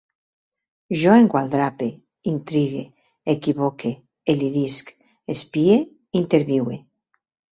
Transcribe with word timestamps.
Jo 1.01 1.11
engualdrape, 1.23 1.89
intrigue, 2.31 2.79
equivoque, 3.33 3.91
elidisc, 4.35 4.91
espie, 5.37 5.77
interviue 6.23 6.81